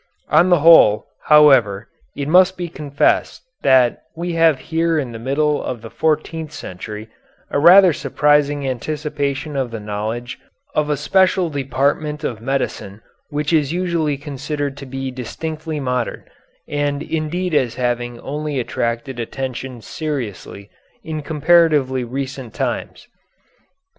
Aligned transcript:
On 0.29 0.49
the 0.49 0.61
whole, 0.61 1.05
however, 1.25 1.87
it 2.15 2.27
must 2.27 2.57
be 2.57 2.67
confessed 2.69 3.43
that 3.61 4.01
we 4.15 4.33
have 4.33 4.57
here 4.57 4.97
in 4.97 5.11
the 5.11 5.19
middle 5.19 5.61
of 5.61 5.83
the 5.83 5.91
fourteenth 5.91 6.51
century 6.51 7.07
a 7.51 7.59
rather 7.59 7.93
surprising 7.93 8.67
anticipation 8.67 9.55
of 9.55 9.69
the 9.69 9.79
knowledge 9.79 10.39
of 10.73 10.89
a 10.89 10.97
special 10.97 11.51
department 11.51 12.23
of 12.23 12.41
medicine 12.41 13.03
which 13.29 13.53
is 13.53 13.73
usually 13.73 14.17
considered 14.17 14.75
to 14.77 14.87
be 14.87 15.11
distinctly 15.11 15.79
modern, 15.79 16.23
and 16.67 17.03
indeed 17.03 17.53
as 17.53 17.75
having 17.75 18.19
only 18.21 18.59
attracted 18.59 19.19
attention 19.19 19.81
seriously 19.83 20.71
in 21.03 21.21
comparatively 21.21 22.03
recent 22.03 22.55
times. 22.55 23.07